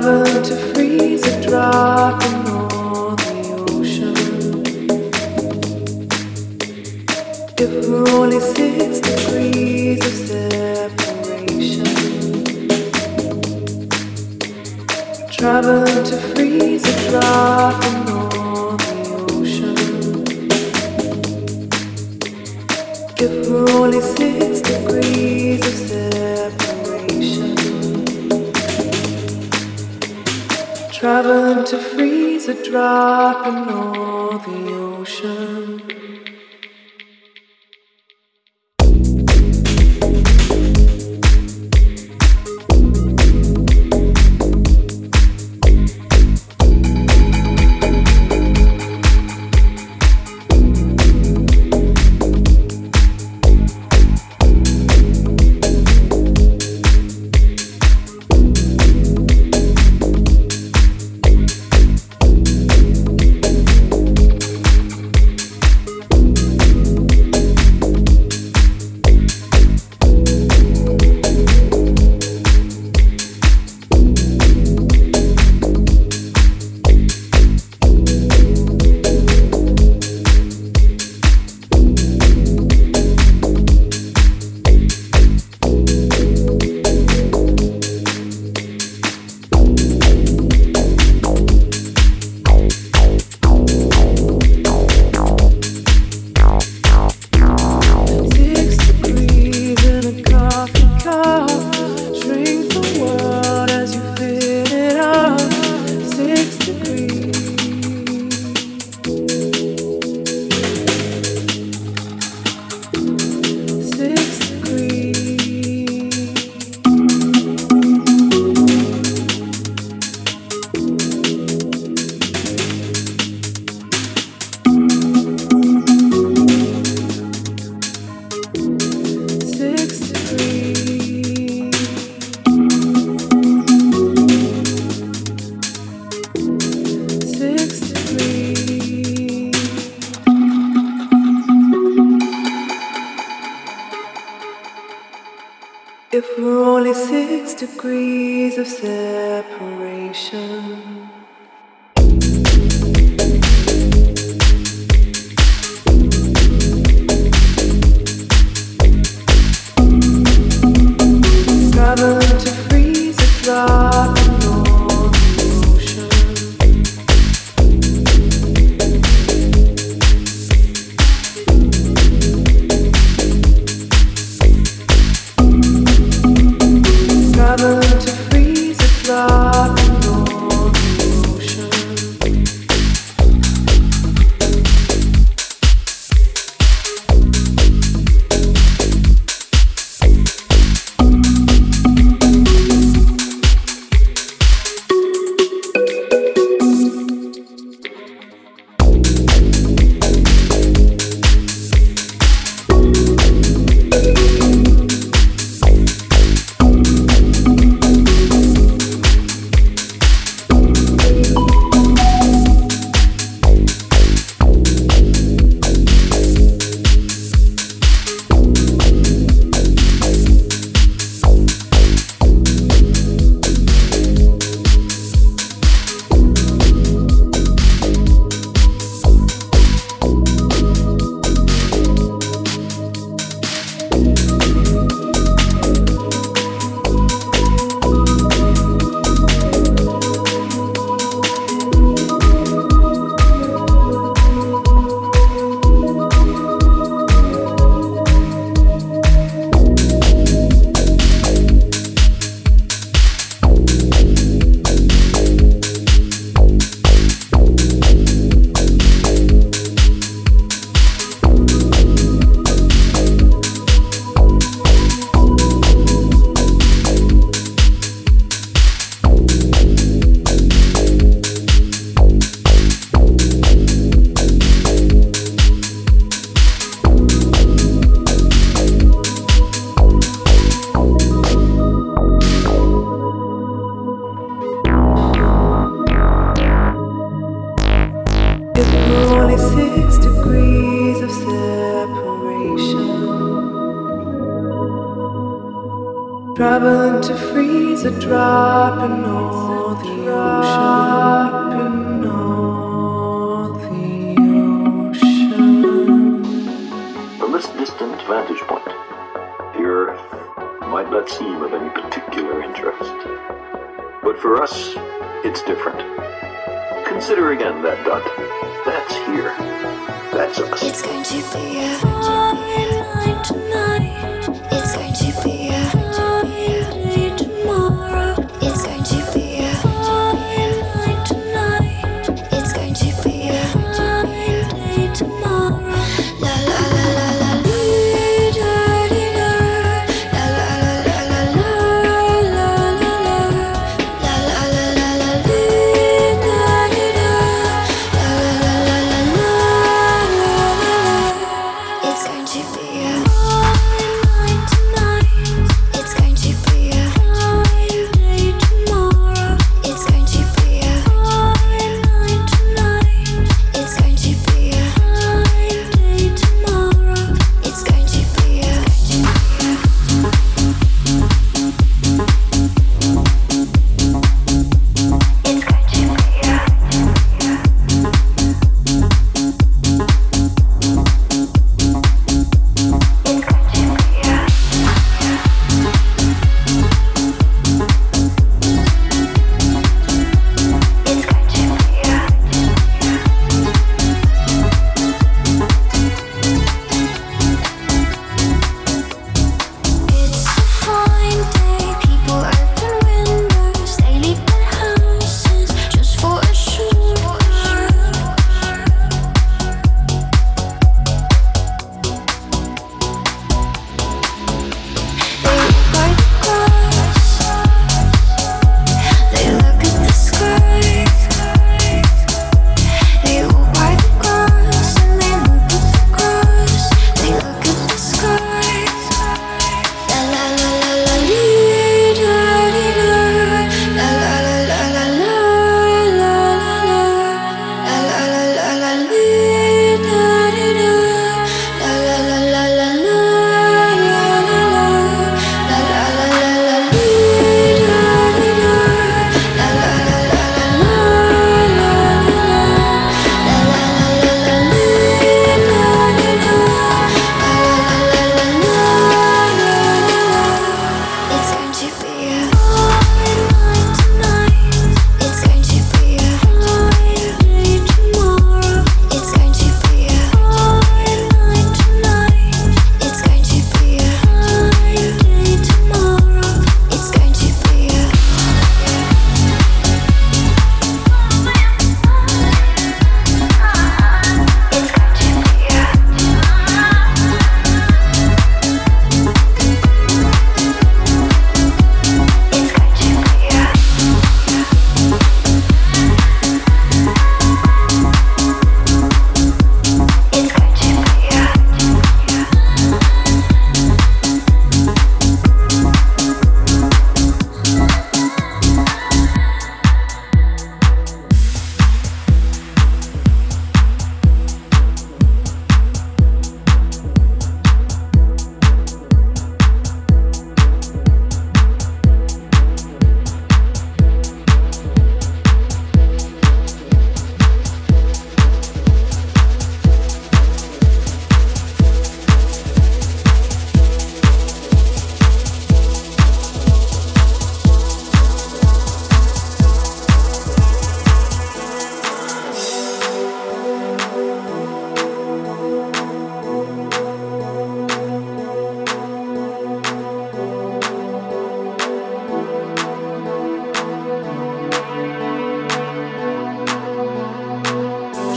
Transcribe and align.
To 0.00 0.56
freeze 0.72 1.22
a 1.26 1.42
drop 1.42 2.19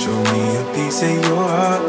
Show 0.04 0.12
me 0.12 0.58
a 0.58 0.64
piece 0.76 1.02
of 1.02 1.12
your 1.12 1.48
heart. 1.48 1.82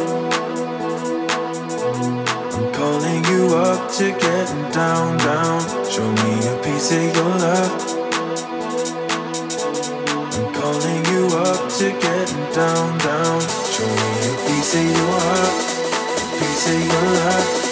I'm 2.55 2.73
calling 2.73 3.25
you 3.25 3.57
up 3.57 3.91
to 3.95 4.13
get 4.13 4.73
down, 4.73 5.19
down. 5.19 5.61
Show 5.91 6.09
me 6.23 6.47
a 6.47 6.57
piece 6.63 6.93
of 6.93 7.03
your 7.17 7.33
love. 7.43 7.73
I'm 10.33 10.55
calling 10.55 11.05
you 11.07 11.27
up 11.39 11.69
to 11.79 11.91
get 11.91 12.29
down, 12.55 12.99
down. 12.99 13.41
Show 13.75 13.91
me 13.99 14.11
a 14.31 14.35
piece 14.47 14.75
of 14.77 14.85
your 14.85 15.19
heart, 15.19 15.55
a 16.23 16.39
piece 16.39 16.69
of 16.69 16.87
your 16.87 17.03
love. 17.19 17.64